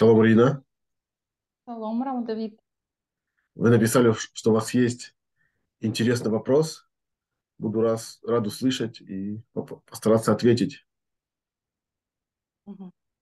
Шалом, 0.00 0.22
Рина. 0.22 0.64
Шалом, 1.66 2.02
Рам 2.02 2.24
Давид. 2.24 2.58
Вы 3.54 3.68
написали, 3.68 4.14
что 4.32 4.50
у 4.50 4.54
вас 4.54 4.72
есть 4.72 5.14
интересный 5.80 6.30
вопрос. 6.30 6.88
Буду 7.58 7.82
раз, 7.82 8.18
рад 8.26 8.46
услышать 8.46 9.02
и 9.02 9.42
постараться 9.84 10.32
ответить. 10.32 10.86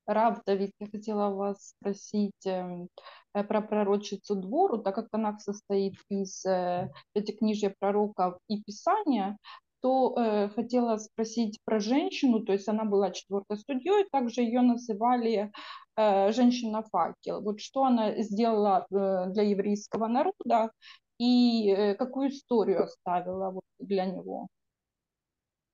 Раб 0.06 0.44
Давид, 0.46 0.70
я 0.78 0.86
хотела 0.86 1.34
вас 1.34 1.70
спросить 1.70 2.46
эм, 2.46 2.88
э, 3.34 3.42
про 3.42 3.60
пророчицу 3.60 4.36
Двору, 4.36 4.78
так 4.78 4.94
как 4.94 5.08
она 5.10 5.36
состоит 5.40 5.96
из 6.08 6.46
э, 6.46 6.92
пятикнижья 7.12 7.74
пророков 7.76 8.38
и 8.46 8.62
Писания, 8.62 9.36
то 9.80 10.14
э, 10.16 10.48
хотела 10.50 10.96
спросить 10.98 11.58
про 11.64 11.80
женщину, 11.80 12.44
то 12.44 12.52
есть 12.52 12.68
она 12.68 12.84
была 12.84 13.10
четвертой 13.10 13.58
судьей, 13.58 14.08
также 14.10 14.42
ее 14.42 14.60
называли 14.62 15.52
женщина-факел. 15.98 17.40
Вот 17.42 17.60
что 17.60 17.84
она 17.84 18.22
сделала 18.22 18.86
э, 18.90 19.32
для 19.32 19.42
еврейского 19.42 20.06
народа 20.06 20.70
и 21.18 21.70
э, 21.70 21.94
какую 21.96 22.30
историю 22.30 22.84
оставила 22.84 23.50
вот 23.50 23.64
для 23.80 24.06
него? 24.06 24.46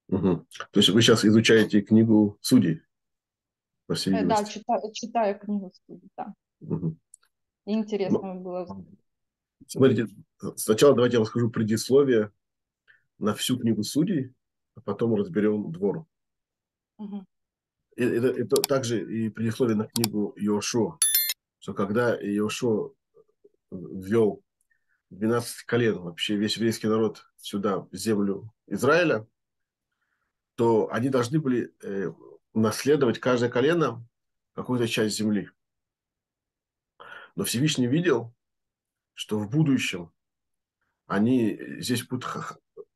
Угу. 0.09 0.47
То 0.71 0.81
есть 0.81 0.89
вы 0.89 1.03
сейчас 1.03 1.25
изучаете 1.25 1.83
книгу 1.83 2.39
судей? 2.41 2.83
По 3.87 3.95
всей 3.95 4.15
э, 4.15 4.25
да, 4.25 4.45
читаю, 4.45 4.81
читаю 4.93 5.39
книгу 5.39 5.73
судей, 5.87 6.09
да. 6.17 6.35
Угу. 6.61 6.97
Интересно 7.67 8.35
ну, 8.35 8.41
было. 8.41 8.85
Смотрите, 9.67 10.07
сначала 10.57 10.95
давайте 10.95 11.17
я 11.17 11.21
расскажу 11.21 11.51
предисловие 11.51 12.31
на 13.19 13.35
всю 13.35 13.59
книгу 13.59 13.83
судей, 13.83 14.35
а 14.75 14.81
потом 14.81 15.15
разберем 15.15 15.71
двор. 15.71 16.07
Угу. 16.99 17.25
Это, 17.97 18.29
это 18.29 18.57
также 18.63 19.05
и 19.05 19.29
предисловие 19.29 19.77
на 19.77 19.87
книгу 19.87 20.33
Йошуа, 20.37 20.99
что 21.59 21.75
когда 21.75 22.17
Йошуа 22.17 22.93
ввел 23.71 24.43
12 25.11 25.63
колен, 25.65 25.99
вообще 25.99 26.37
весь 26.37 26.57
еврейский 26.57 26.89
народ 26.89 27.25
сюда, 27.37 27.81
в 27.81 27.95
землю 27.95 28.53
Израиля, 28.67 29.27
то 30.57 30.89
они 30.93 31.09
должны 31.09 31.41
были 31.41 31.73
э, 31.83 32.13
наследовать 32.53 33.19
каждое 33.19 33.51
колено 33.51 34.07
какую-то 34.55 34.89
часть 34.89 35.17
земли. 35.17 35.51
Но 37.37 37.45
Всевышний 37.45 37.87
видел, 37.87 38.33
что 39.15 39.39
в 39.39 39.49
будущем 39.51 40.13
они 41.07 41.61
здесь 41.81 42.05
будут 42.07 42.25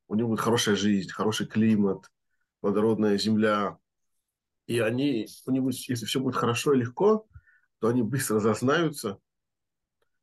у 0.09 0.15
него 0.15 0.29
будет 0.29 0.39
хорошая 0.39 0.75
жизнь, 0.75 1.09
хороший 1.09 1.45
климат, 1.45 2.11
плодородная 2.61 3.17
земля. 3.17 3.77
И 4.69 4.77
они, 4.81 5.27
у 5.47 5.51
них, 5.51 5.89
если 5.89 6.05
все 6.05 6.19
будет 6.19 6.35
хорошо 6.35 6.73
и 6.73 6.77
легко, 6.77 7.27
то 7.79 7.87
они 7.87 8.03
быстро 8.03 8.39
зазнаются, 8.39 9.17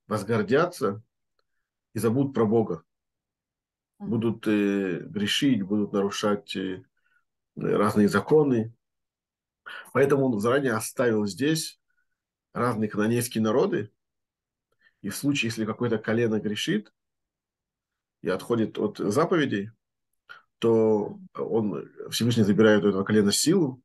возгордятся 0.07 1.03
и 1.95 1.99
забудут 1.99 2.33
про 2.33 2.47
Бога. 2.47 2.85
Будут 3.99 4.47
э, 4.47 5.01
грешить, 5.01 5.63
будут 5.63 5.93
нарушать 5.93 6.55
э, 6.55 6.85
разные 7.57 8.09
законы. 8.09 8.73
Поэтому 9.93 10.27
он 10.27 10.39
заранее 10.39 10.75
оставил 10.75 11.27
здесь 11.27 11.81
разные 12.55 12.89
канонейские 12.89 13.43
народы. 13.43 13.91
И 15.03 15.09
в 15.09 15.17
случае, 15.17 15.49
если 15.49 15.65
какое-то 15.65 15.99
колено 15.99 16.39
грешит 16.39 16.93
и 18.23 18.29
отходит 18.29 18.79
от 18.79 18.99
заповедей, 18.99 19.73
то 20.59 21.19
он 21.35 21.91
Всевышний 22.11 22.45
забирает 22.45 22.85
у 22.85 22.91
этого 22.91 23.03
колена 23.03 23.33
силу, 23.33 23.83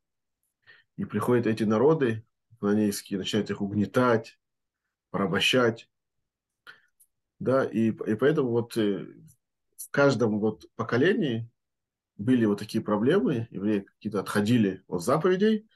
и 1.02 1.06
приходят 1.06 1.48
эти 1.48 1.64
народы 1.64 2.24
канонейские, 2.60 3.18
начинают 3.18 3.50
их 3.50 3.60
угнетать, 3.60 4.38
порабощать. 5.10 5.90
Да, 7.40 7.66
и, 7.66 7.88
и 7.88 8.16
поэтому 8.16 8.52
вот 8.52 8.78
э, 8.78 9.08
в 9.78 9.90
каждом 9.90 10.40
вот 10.40 10.66
поколении 10.76 11.50
были 12.18 12.46
вот 12.46 12.60
такие 12.60 12.84
проблемы, 12.84 13.48
евреи 13.50 13.80
какие-то 13.80 14.20
отходили 14.20 14.84
от 14.88 15.02
заповедей, 15.02 15.68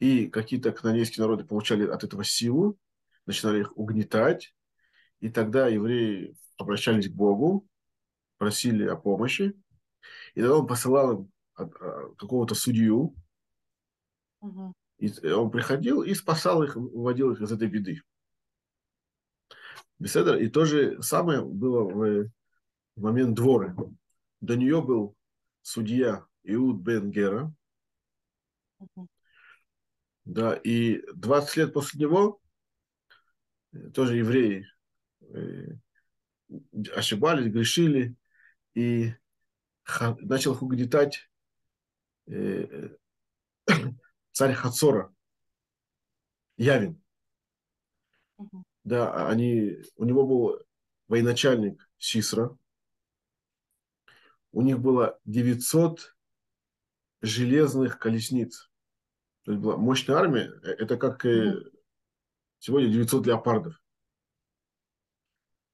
и 0.00 0.26
какие-то 0.26 0.72
канонейские 0.72 1.22
народы 1.22 1.44
получали 1.44 1.86
от 1.86 2.02
этого 2.02 2.24
силу, 2.24 2.76
начинали 3.24 3.60
их 3.60 3.76
угнетать, 3.78 4.52
и 5.20 5.28
тогда 5.28 5.68
евреи 5.68 6.36
обращались 6.58 7.08
к 7.08 7.14
Богу, 7.14 7.68
просили 8.36 8.84
о 8.84 8.96
помощи, 8.96 9.54
и 10.34 10.40
тогда 10.40 10.56
он 10.56 10.66
посылал 10.66 11.12
им 11.12 11.32
а, 11.54 11.66
какого-то 12.18 12.56
судью, 12.56 13.14
угу. 14.40 14.74
и 14.98 15.28
он 15.30 15.50
приходил 15.50 16.02
и 16.02 16.14
спасал 16.14 16.62
их, 16.62 16.76
выводил 16.76 17.32
их 17.32 17.40
из 17.40 17.52
этой 17.52 17.68
беды. 17.68 18.02
Беседа. 19.98 20.36
И 20.36 20.48
то 20.48 20.64
же 20.64 21.00
самое 21.02 21.42
было 21.42 21.84
в, 21.84 22.30
момент 22.96 23.34
дворы. 23.34 23.74
До 24.40 24.56
нее 24.56 24.82
был 24.82 25.16
судья 25.62 26.26
Иуд 26.42 26.82
бен 26.82 27.10
Гера. 27.10 27.52
Угу. 28.78 29.08
Да, 30.26 30.54
и 30.54 31.02
20 31.14 31.56
лет 31.56 31.72
после 31.72 32.00
него 32.00 32.40
э, 33.72 33.90
тоже 33.90 34.16
евреи 34.16 34.66
э, 35.20 35.68
ошибались, 36.94 37.50
грешили, 37.52 38.16
и 38.74 39.14
начал 40.20 40.52
угнетать 40.60 41.30
э, 42.26 42.90
царь 44.36 44.52
Хацора, 44.52 45.14
Явин. 46.58 47.02
Угу. 48.36 48.64
Да, 48.84 49.28
они, 49.28 49.78
у 49.96 50.04
него 50.04 50.26
был 50.26 50.60
военачальник 51.08 51.88
Сисра. 51.96 52.54
У 54.52 54.60
них 54.60 54.78
было 54.78 55.18
900 55.24 56.14
железных 57.22 57.98
колесниц. 57.98 58.70
То 59.44 59.52
есть 59.52 59.64
была 59.64 59.78
мощная 59.78 60.16
армия. 60.16 60.52
Э, 60.62 60.72
это 60.82 60.98
как 60.98 61.24
угу. 61.24 61.70
сегодня 62.58 62.90
900 62.90 63.26
леопардов. 63.28 63.82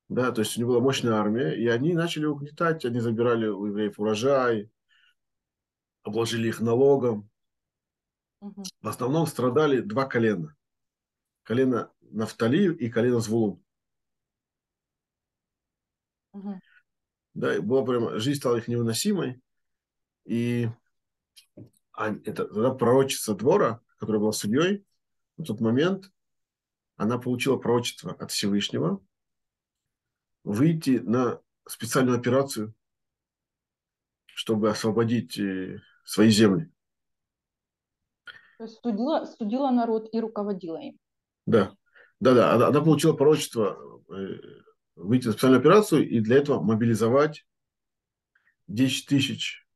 Да, 0.09 0.31
то 0.31 0.43
есть 0.43 0.57
у 0.57 0.61
них 0.61 0.69
была 0.69 0.79
мощная 0.79 1.15
армия, 1.15 1.51
и 1.51 1.67
они 1.67 1.95
начали 1.95 2.27
угнетать, 2.27 2.85
они 2.85 3.01
забирали 3.01 3.49
у 3.49 3.67
евреев 3.67 3.99
урожай, 3.99 4.71
обложили 6.05 6.47
их 6.47 6.61
налогом. 6.61 7.32
Угу. 8.43 8.65
В 8.81 8.89
основном 8.89 9.27
страдали 9.29 9.81
два 9.81 10.05
колена. 10.05 10.57
Колено 11.45 11.93
Нафтали 12.01 12.75
и 12.75 12.91
колено 12.91 13.21
Звулун. 13.21 13.63
Угу. 16.33 16.61
Да, 17.35 17.57
и 17.57 17.61
была 17.61 17.85
прямо, 17.85 18.19
жизнь 18.19 18.41
стала 18.41 18.57
их 18.57 18.67
невыносимой. 18.67 19.41
И 20.25 20.69
это, 21.95 22.47
тогда 22.47 22.75
пророчица 22.75 23.35
двора, 23.35 23.81
которая 23.97 24.21
была 24.21 24.33
судьей, 24.33 24.85
в 25.37 25.45
тот 25.45 25.61
момент 25.61 26.11
она 26.97 27.19
получила 27.19 27.57
пророчество 27.57 28.13
от 28.13 28.33
Всевышнего, 28.33 29.01
выйти 30.43 30.99
на 30.99 31.41
специальную 31.67 32.19
операцию, 32.19 32.75
чтобы 34.27 34.69
освободить 34.69 35.39
э, 35.39 35.81
свои 36.05 36.31
земли. 36.31 36.72
То 38.63 38.67
есть 38.67 38.81
судила, 38.81 39.25
судила 39.25 39.71
народ 39.73 40.09
и 40.13 40.21
руководила 40.21 40.77
им. 40.77 40.97
Да, 41.47 41.75
да, 42.21 42.33
да. 42.33 42.55
Она, 42.55 42.69
она 42.69 42.81
получила 42.81 43.13
пророчество 43.13 44.01
э, 44.09 44.39
выйти 44.95 45.27
на 45.27 45.33
специальную 45.33 45.59
операцию 45.59 46.09
и 46.09 46.21
для 46.21 46.37
этого 46.37 46.63
мобилизовать 46.63 47.45
10 48.69 49.09
тысяч 49.09 49.67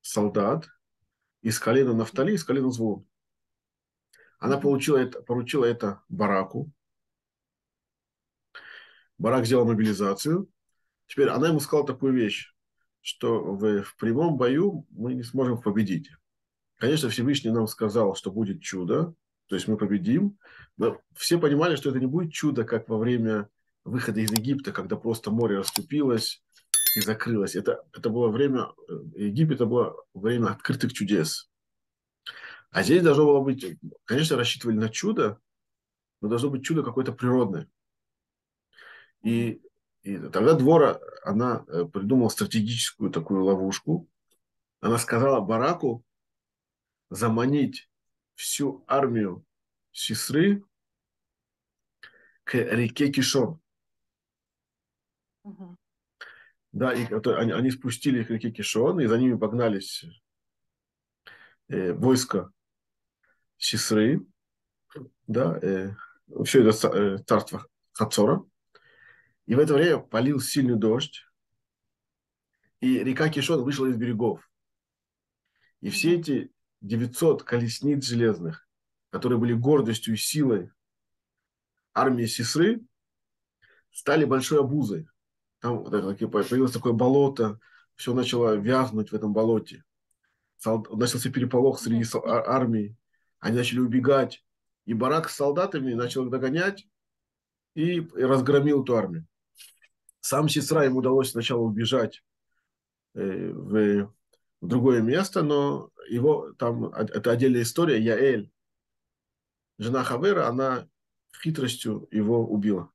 солдат 0.00 0.68
из 1.42 1.58
колена 1.58 1.92
Нафтали, 1.92 2.34
из 2.34 2.44
колена 2.44 2.70
Звон. 2.70 3.04
Она 4.38 4.58
получила 4.58 4.98
это, 4.98 5.20
поручила 5.20 5.64
это 5.64 6.04
Бараку, 6.08 6.70
Барак 9.18 9.44
сделал 9.44 9.66
мобилизацию. 9.66 10.48
Теперь 11.08 11.30
она 11.30 11.48
ему 11.48 11.58
сказала 11.58 11.84
такую 11.84 12.12
вещь, 12.12 12.54
что 13.00 13.42
в, 13.42 13.82
в 13.82 13.96
прямом 13.96 14.36
бою 14.36 14.86
мы 14.90 15.14
не 15.14 15.24
сможем 15.24 15.60
победить. 15.60 16.12
Конечно, 16.78 17.08
Всевышний 17.08 17.50
нам 17.50 17.66
сказал, 17.66 18.14
что 18.14 18.30
будет 18.30 18.60
чудо, 18.62 19.14
то 19.46 19.54
есть 19.54 19.66
мы 19.66 19.76
победим. 19.76 20.38
Но 20.76 21.00
все 21.14 21.38
понимали, 21.38 21.76
что 21.76 21.90
это 21.90 21.98
не 21.98 22.06
будет 22.06 22.32
чудо, 22.32 22.64
как 22.64 22.88
во 22.88 22.98
время 22.98 23.48
выхода 23.84 24.20
из 24.20 24.30
Египта, 24.30 24.72
когда 24.72 24.96
просто 24.96 25.30
море 25.30 25.58
расступилось 25.58 26.42
и 26.96 27.00
закрылось. 27.00 27.56
Это, 27.56 27.84
это 27.92 28.10
было 28.10 28.28
время, 28.28 28.72
э, 28.88 28.92
Египет 29.14 29.56
это 29.56 29.66
было 29.66 29.96
время 30.12 30.48
открытых 30.48 30.92
чудес. 30.92 31.48
А 32.70 32.82
здесь 32.82 33.02
должно 33.02 33.24
было 33.24 33.40
быть, 33.40 33.64
конечно, 34.04 34.36
рассчитывали 34.36 34.76
на 34.76 34.90
чудо, 34.90 35.40
но 36.20 36.28
должно 36.28 36.50
быть 36.50 36.64
чудо 36.64 36.82
какое-то 36.82 37.12
природное. 37.12 37.68
И, 39.22 39.62
и 40.02 40.18
тогда 40.18 40.54
Двора, 40.54 41.00
она 41.24 41.64
э, 41.68 41.84
придумала 41.84 42.28
стратегическую 42.28 43.10
такую 43.10 43.44
ловушку. 43.44 44.08
Она 44.80 44.98
сказала 44.98 45.40
Бараку 45.40 46.04
заманить 47.10 47.90
всю 48.34 48.84
армию 48.86 49.44
сестры 49.92 50.62
к 52.44 52.54
реке 52.54 53.10
Кишон. 53.10 53.60
Угу. 55.44 55.76
Да, 56.72 56.92
и 56.92 57.06
они, 57.06 57.52
они 57.52 57.70
спустили 57.70 58.20
их 58.20 58.28
к 58.28 58.30
реке 58.30 58.50
Кишон, 58.50 59.00
и 59.00 59.06
за 59.06 59.18
ними 59.18 59.36
погнались 59.36 60.04
э, 61.68 61.92
войско 61.92 62.52
Сесры, 63.58 64.20
да, 65.26 65.58
э, 65.62 65.94
все 66.44 66.68
это 66.68 66.88
э, 66.88 67.18
царство 67.26 67.66
Хацора. 67.92 68.44
И 69.46 69.54
в 69.54 69.58
это 69.58 69.72
время 69.72 69.98
полил 69.98 70.40
сильный 70.40 70.76
дождь, 70.76 71.24
и 72.80 73.02
река 73.02 73.30
Кишон 73.30 73.62
вышла 73.62 73.86
из 73.86 73.96
берегов. 73.96 74.50
И 75.80 75.88
все 75.88 76.16
эти 76.16 76.52
900 76.80 77.42
колесниц 77.42 78.04
железных, 78.04 78.68
которые 79.10 79.38
были 79.38 79.52
гордостью 79.52 80.14
и 80.14 80.16
силой 80.16 80.70
армии 81.94 82.26
Сесры, 82.26 82.82
стали 83.90 84.24
большой 84.24 84.60
обузой. 84.60 85.08
Там 85.60 85.84
появилось 85.84 86.72
такое 86.72 86.92
болото, 86.92 87.58
все 87.94 88.12
начало 88.12 88.54
вязнуть 88.54 89.10
в 89.10 89.14
этом 89.14 89.32
болоте. 89.32 89.84
Начался 90.64 91.30
переполох 91.30 91.80
среди 91.80 92.04
а, 92.14 92.54
армии. 92.54 92.96
Они 93.40 93.56
начали 93.56 93.80
убегать. 93.80 94.44
И 94.84 94.94
барак 94.94 95.28
с 95.28 95.36
солдатами 95.36 95.94
начал 95.94 96.24
их 96.24 96.30
догонять 96.30 96.86
и 97.74 98.00
разгромил 98.14 98.82
эту 98.82 98.96
армию. 98.96 99.26
Сам 100.20 100.48
Сестра 100.48 100.84
ему 100.84 100.98
удалось 100.98 101.30
сначала 101.30 101.60
убежать 101.60 102.22
э, 103.14 103.50
в 103.52 104.12
другое 104.60 105.02
место, 105.02 105.42
но 105.42 105.90
его 106.08 106.52
там, 106.52 106.86
это 106.86 107.30
отдельная 107.30 107.62
история, 107.62 108.00
Яэль, 108.00 108.50
жена 109.78 110.04
Хавера, 110.04 110.48
она 110.48 110.88
хитростью 111.42 112.08
его 112.10 112.46
убила. 112.46 112.90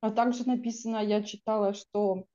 А 0.00 0.10
также 0.10 0.46
написано, 0.46 0.98
я 0.98 1.22
читала, 1.22 1.72
что 1.72 2.26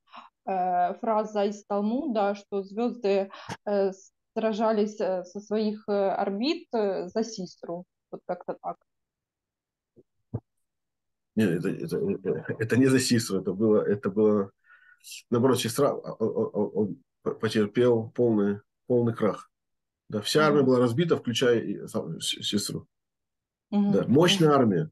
э, 0.46 0.94
фраза 0.96 1.46
из 1.46 1.64
Талмуда, 1.66 2.36
что 2.36 2.64
звезды 2.64 3.32
э, 3.66 3.92
сражались 4.36 5.00
э, 5.00 5.24
со 5.24 5.40
своих 5.40 5.88
э, 5.88 6.10
орбит 6.10 6.68
э, 6.74 7.10
за 7.10 7.24
Систру. 7.24 7.86
Вот 8.12 8.22
как-то 8.26 8.58
так. 8.62 8.78
Нет, 11.36 11.64
это, 11.64 11.70
это, 11.70 12.56
это, 12.58 12.78
не 12.78 12.88
за 12.88 13.00
Систру, 13.00 13.40
это 13.40 13.54
было, 13.54 13.82
это 13.82 14.10
было 14.10 14.52
наоборот, 15.30 15.60
сестра, 15.60 15.94
он, 15.94 16.98
он 17.24 17.36
потерпел 17.40 18.10
полный, 18.10 18.62
полный 18.90 19.14
крах. 19.14 19.52
Да, 20.10 20.22
вся 20.22 20.48
армия 20.48 20.64
была 20.64 20.80
разбита, 20.80 21.16
включая 21.16 21.60
и 21.60 21.88
сестру. 22.20 22.88
Mm-hmm. 23.72 23.92
Да, 23.92 24.08
мощная 24.08 24.50
армия. 24.50 24.90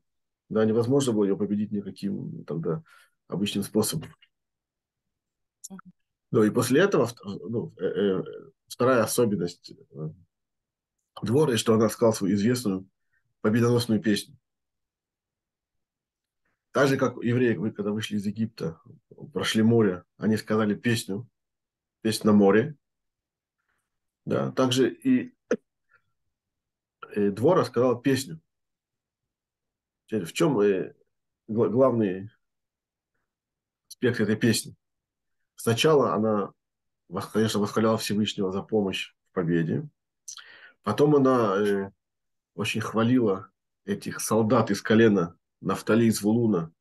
Да, 0.50 0.64
невозможно 0.64 1.12
было 1.14 1.26
ее 1.26 1.36
победить 1.36 1.72
никаким 1.72 2.46
тогда 2.46 2.84
обычным 3.28 3.64
способом. 3.64 4.10
Mm-hmm. 5.72 5.92
Ну 6.32 6.44
и 6.44 6.50
после 6.50 6.82
этого 6.82 7.10
ну, 7.24 7.74
э, 7.78 7.86
э, 7.86 8.24
вторая 8.68 9.04
особенность 9.04 9.72
э, 9.72 10.10
двора, 11.22 11.58
что 11.58 11.74
она 11.74 11.90
сказала 11.90 12.14
свою 12.14 12.36
известную 12.36 12.88
победоносную 13.42 14.02
песню. 14.02 14.38
Так 16.72 16.90
же, 16.90 16.98
как 16.98 17.16
евреи, 17.24 17.56
когда 17.72 17.92
вышли 17.92 18.18
из 18.18 18.26
Египта, 18.26 18.80
прошли 19.34 19.64
море, 19.64 20.04
они 20.18 20.38
сказали 20.38 20.76
песню, 20.76 21.28
песню 22.02 22.32
на 22.32 22.38
море. 22.38 22.76
Да, 24.28 24.52
также 24.52 24.92
и, 24.92 25.34
и 27.16 27.30
двор 27.30 27.60
рассказал 27.60 28.02
песню. 28.02 28.42
Теперь, 30.06 30.26
в 30.26 30.34
чем 30.34 30.60
э, 30.60 30.94
главный 31.48 32.30
аспект 33.88 34.20
этой 34.20 34.36
песни? 34.36 34.76
Сначала 35.56 36.14
она, 36.14 36.52
конечно, 37.32 37.62
восхваляла 37.62 37.98
Всевышнего 37.98 38.52
за 38.52 38.64
помощь 38.64 39.16
в 39.30 39.34
победе. 39.34 39.88
Потом 40.84 41.16
она 41.16 41.56
э, 41.58 41.92
очень 42.54 42.82
хвалила 42.82 43.50
этих 43.86 44.20
солдат 44.20 44.72
из 44.72 44.82
колена 44.82 45.40
Нафтали 45.62 46.04
из 46.04 46.22
Вулуна, 46.22 46.74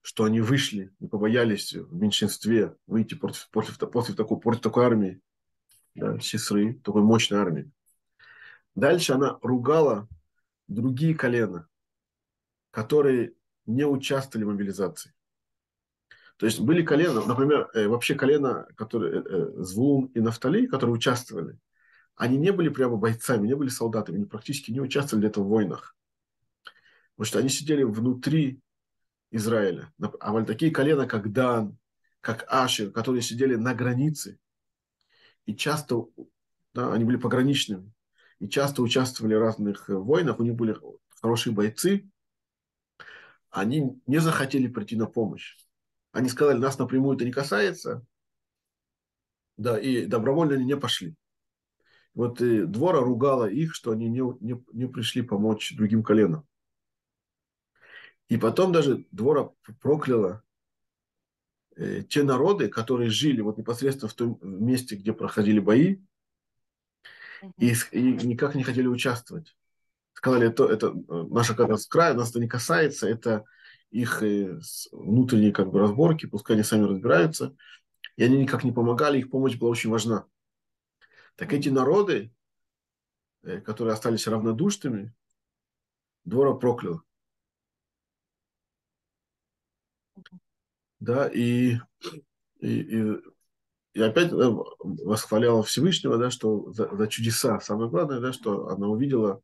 что 0.00 0.24
они 0.24 0.40
вышли, 0.40 0.90
не 1.00 1.06
побоялись 1.06 1.74
в 1.74 1.94
меньшинстве 1.94 2.74
выйти 2.86 3.12
против, 3.12 3.50
против, 3.50 3.78
против, 3.78 4.16
такой, 4.16 4.40
против 4.40 4.62
такой 4.62 4.86
армии, 4.86 5.20
да, 5.94 6.18
сестры, 6.20 6.74
такой 6.84 7.02
мощной 7.02 7.40
армии. 7.40 7.70
Дальше 8.74 9.12
она 9.12 9.38
ругала 9.42 10.08
другие 10.66 11.14
колена, 11.14 11.68
которые 12.70 13.34
не 13.66 13.84
участвовали 13.84 14.44
в 14.44 14.48
мобилизации. 14.48 15.12
То 16.36 16.46
есть 16.46 16.60
были 16.60 16.82
колена, 16.82 17.24
например, 17.24 17.70
э, 17.74 17.86
вообще 17.86 18.16
колена, 18.16 18.66
которые, 18.76 19.22
э, 19.22 19.52
э, 19.62 20.08
и 20.14 20.20
Нафтали, 20.20 20.66
которые 20.66 20.94
участвовали, 20.94 21.58
они 22.16 22.36
не 22.36 22.50
были 22.50 22.68
прямо 22.68 22.96
бойцами, 22.96 23.46
не 23.46 23.54
были 23.54 23.68
солдатами, 23.68 24.16
они 24.16 24.26
практически 24.26 24.70
не 24.72 24.80
участвовали 24.80 25.26
в 25.26 25.28
этом 25.28 25.44
в 25.44 25.48
войнах. 25.48 25.96
Потому 27.14 27.26
что 27.26 27.38
они 27.38 27.48
сидели 27.48 27.84
внутри 27.84 28.60
Израиля. 29.30 29.92
А 30.20 30.32
вот 30.32 30.46
такие 30.46 30.72
колена, 30.72 31.06
как 31.06 31.32
Дан, 31.32 31.78
как 32.20 32.44
Ашер, 32.48 32.90
которые 32.90 33.22
сидели 33.22 33.54
на 33.54 33.74
границе, 33.74 34.38
и 35.46 35.54
часто, 35.54 36.06
да, 36.72 36.92
они 36.92 37.04
были 37.04 37.16
пограничными, 37.16 37.92
и 38.38 38.48
часто 38.48 38.82
участвовали 38.82 39.34
в 39.34 39.40
разных 39.40 39.88
войнах, 39.88 40.38
у 40.38 40.42
них 40.42 40.54
были 40.54 40.76
хорошие 41.20 41.52
бойцы, 41.52 42.10
они 43.50 44.00
не 44.06 44.18
захотели 44.18 44.66
прийти 44.66 44.96
на 44.96 45.06
помощь. 45.06 45.56
Они 46.12 46.28
сказали, 46.28 46.58
нас 46.58 46.78
напрямую 46.78 47.16
это 47.16 47.24
не 47.24 47.32
касается, 47.32 48.04
да, 49.56 49.78
и 49.78 50.06
добровольно 50.06 50.54
они 50.54 50.64
не 50.64 50.76
пошли. 50.76 51.14
Вот 52.14 52.40
и 52.40 52.64
двора 52.64 53.00
ругала 53.00 53.46
их, 53.46 53.74
что 53.74 53.90
они 53.90 54.08
не, 54.08 54.20
не, 54.40 54.64
не 54.72 54.86
пришли 54.86 55.22
помочь 55.22 55.74
другим 55.76 56.02
коленам. 56.02 56.46
И 58.28 58.36
потом 58.36 58.72
даже 58.72 59.06
двора 59.10 59.50
прокляла 59.80 60.42
э, 60.42 60.43
те 62.08 62.22
народы, 62.22 62.68
которые 62.68 63.10
жили 63.10 63.40
вот 63.40 63.58
непосредственно 63.58 64.08
в 64.08 64.14
том 64.14 64.38
месте, 64.42 64.96
где 64.96 65.12
проходили 65.12 65.58
бои, 65.58 65.98
и, 67.58 67.74
и 67.92 68.02
никак 68.26 68.54
не 68.54 68.62
хотели 68.62 68.86
участвовать. 68.86 69.56
Сказали, 70.12 70.48
это, 70.48 70.64
это 70.64 70.86
э, 70.86 71.26
наша 71.30 71.54
как 71.54 71.68
раз 71.68 71.86
края, 71.86 72.14
нас 72.14 72.30
это 72.30 72.40
не 72.40 72.48
касается, 72.48 73.08
это 73.08 73.44
их 73.90 74.22
э, 74.22 74.58
внутренние 74.92 75.52
как 75.52 75.70
бы 75.70 75.80
разборки, 75.80 76.26
пускай 76.26 76.56
они 76.56 76.64
сами 76.64 76.84
разбираются. 76.84 77.54
И 78.16 78.22
они 78.22 78.38
никак 78.38 78.64
не 78.64 78.72
помогали, 78.72 79.18
их 79.18 79.30
помощь 79.30 79.56
была 79.56 79.70
очень 79.70 79.90
важна. 79.90 80.26
Так 81.36 81.52
эти 81.52 81.68
народы, 81.68 82.32
э, 83.42 83.60
которые 83.60 83.94
остались 83.94 84.26
равнодушными, 84.26 85.12
двора 86.24 86.54
проклял. 86.54 87.02
Да, 91.04 91.28
и, 91.28 91.76
и, 92.60 92.68
и, 92.68 93.20
и 93.92 94.00
опять 94.00 94.32
восхваляла 94.32 95.62
Всевышнего, 95.62 96.18
да, 96.18 96.30
что 96.30 96.72
за, 96.72 96.94
за 96.94 97.06
чудеса. 97.08 97.60
Самое 97.60 97.90
главное, 97.90 98.20
да, 98.20 98.32
что 98.32 98.68
она 98.68 98.88
увидела, 98.88 99.42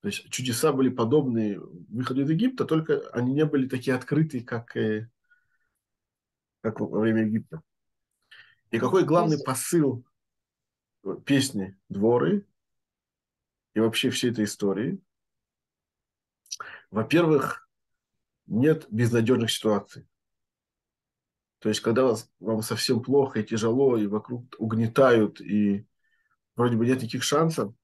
то 0.00 0.08
есть 0.08 0.28
чудеса 0.30 0.72
были 0.72 0.88
подобные 0.88 1.60
выходу 1.60 2.22
из 2.22 2.30
Египта, 2.30 2.64
только 2.64 3.08
они 3.10 3.32
не 3.32 3.44
были 3.44 3.68
такие 3.68 3.96
открытые, 3.96 4.44
как, 4.44 4.76
э, 4.76 5.08
как 6.60 6.80
во 6.80 7.00
время 7.00 7.24
Египта. 7.24 7.62
И 8.70 8.78
какой 8.78 9.04
главный 9.04 9.42
посыл 9.42 10.04
песни 11.24 11.78
«Дворы» 11.88 12.44
и 13.74 13.80
вообще 13.80 14.10
всей 14.10 14.32
этой 14.32 14.44
истории? 14.44 15.00
Во-первых, 16.90 17.68
нет 18.46 18.86
безнадежных 18.90 19.50
ситуаций. 19.50 20.06
То 21.66 21.70
есть, 21.70 21.80
когда 21.80 22.04
вас, 22.04 22.30
вам 22.38 22.62
совсем 22.62 23.02
плохо 23.02 23.40
и 23.40 23.44
тяжело, 23.44 23.96
и 23.96 24.06
вокруг 24.06 24.54
угнетают, 24.56 25.40
и 25.40 25.84
вроде 26.54 26.76
бы 26.76 26.86
нет 26.86 26.98
никаких 26.98 27.24
шансов, 27.24 27.74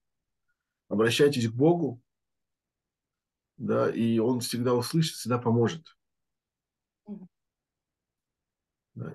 обращайтесь 0.87 1.49
к 1.49 1.53
Богу, 1.53 2.01
да, 3.57 3.89
и 3.89 4.19
Он 4.19 4.39
всегда 4.39 4.73
услышит, 4.73 5.17
всегда 5.17 5.37
поможет. 5.37 5.97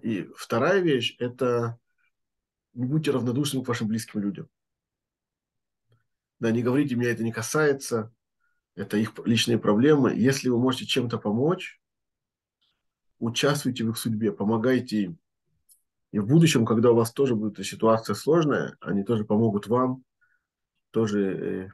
И 0.03 0.29
вторая 0.37 0.81
вещь– 0.81 1.17
это 1.19 1.79
не 2.75 2.85
будьте 2.85 3.11
равнодушными 3.11 3.65
к 3.65 3.69
вашим 3.69 3.89
близким 3.89 4.21
людям. 4.21 4.51
Да, 6.41 6.51
не 6.51 6.63
говорите, 6.63 6.95
меня 6.95 7.13
это 7.13 7.25
не 7.25 7.33
касается, 7.33 8.13
это 8.75 8.99
их 8.99 9.15
личные 9.25 9.59
проблемы. 9.59 10.13
Если 10.15 10.51
вы 10.51 10.59
можете 10.59 10.85
чем-то 10.85 11.17
помочь, 11.17 11.81
участвуйте 13.19 13.85
в 13.85 13.91
их 13.91 13.99
судьбе, 13.99 14.33
помогайте 14.33 15.03
им. 15.03 15.19
И 16.13 16.19
в 16.19 16.27
будущем, 16.27 16.65
когда 16.65 16.91
у 16.91 16.95
вас 16.95 17.13
тоже 17.13 17.35
будет 17.35 17.65
ситуация 17.67 18.15
сложная, 18.15 18.77
они 18.81 19.05
тоже 19.05 19.25
помогут 19.25 19.67
вам, 19.67 20.05
тоже 20.91 21.21
э, 21.21 21.71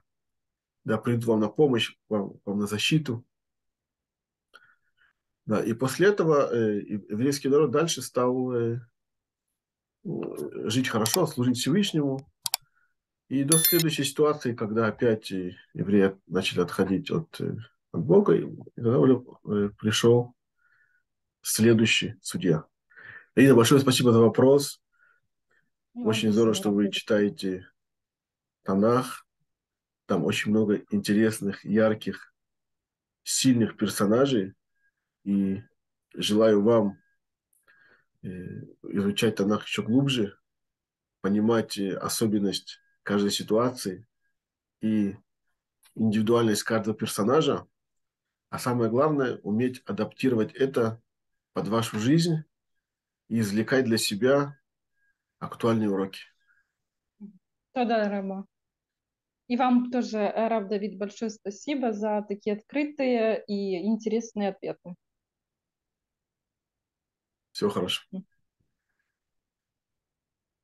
да, 0.84 0.98
придут 0.98 1.24
вам 1.26 1.40
на 1.40 1.48
помощь, 1.48 1.96
вам, 2.08 2.40
вам 2.44 2.58
на 2.58 2.66
защиту. 2.66 3.24
Да, 5.46 5.62
и 5.62 5.72
после 5.72 6.08
этого 6.08 6.52
э, 6.52 6.80
еврейский 6.80 7.48
народ 7.48 7.70
дальше 7.70 8.02
стал 8.02 8.52
э, 8.52 8.80
жить 10.02 10.88
хорошо, 10.88 11.26
служить 11.26 11.58
Всевышнему. 11.58 12.26
И 13.28 13.44
до 13.44 13.56
следующей 13.58 14.04
ситуации, 14.04 14.54
когда 14.54 14.86
опять 14.86 15.30
евреи 15.30 16.16
начали 16.26 16.60
отходить 16.60 17.10
от, 17.10 17.40
от 17.40 18.04
Бога, 18.04 18.34
и 18.34 18.54
тогда 18.74 18.98
пришел 19.78 20.34
следующий 21.44 22.16
судья. 22.22 22.64
Ирина, 23.36 23.54
большое 23.54 23.80
спасибо 23.80 24.12
за 24.12 24.20
вопрос. 24.20 24.80
Ну, 25.92 26.06
очень 26.06 26.32
здорово, 26.32 26.54
что 26.54 26.70
вы 26.70 26.90
читаете 26.90 27.68
Танах. 28.62 29.26
Там 30.06 30.24
очень 30.24 30.50
много 30.50 30.82
интересных, 30.90 31.64
ярких, 31.64 32.32
сильных 33.22 33.76
персонажей. 33.76 34.54
И 35.24 35.62
желаю 36.14 36.62
вам 36.62 36.98
э, 38.22 38.28
изучать 38.82 39.36
Танах 39.36 39.66
еще 39.66 39.82
глубже, 39.82 40.38
понимать 41.20 41.76
э, 41.78 41.94
особенность 41.94 42.80
каждой 43.02 43.30
ситуации 43.30 44.06
и 44.80 45.16
индивидуальность 45.94 46.62
каждого 46.62 46.96
персонажа, 46.96 47.66
а 48.48 48.58
самое 48.58 48.90
главное, 48.90 49.38
уметь 49.42 49.82
адаптировать 49.84 50.54
это 50.54 51.02
под 51.54 51.68
вашу 51.68 51.98
жизнь 51.98 52.44
и 53.28 53.40
извлекать 53.40 53.86
для 53.86 53.96
себя 53.98 54.58
актуальные 55.38 55.90
уроки. 55.90 56.20
Да, 57.74 58.08
Рама. 58.08 58.46
И 59.48 59.56
вам 59.56 59.90
тоже, 59.90 60.32
Рав 60.34 60.68
Давид, 60.68 60.98
большое 60.98 61.30
спасибо 61.30 61.92
за 61.92 62.24
такие 62.28 62.56
открытые 62.56 63.44
и 63.46 63.86
интересные 63.86 64.50
ответы. 64.50 64.94
Всего 67.52 67.70
хорошего. 67.70 68.22